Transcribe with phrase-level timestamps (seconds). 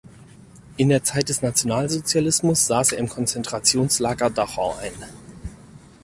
[0.77, 4.93] In der Zeit des Nationalsozialismus saß er im Konzentrationslager Dachau ein.